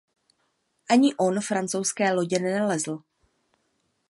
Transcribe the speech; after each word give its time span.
Ani 0.89 1.13
on 1.17 1.39
francouzské 1.41 2.11
lodě 2.13 2.39
nenalezl. 2.39 2.99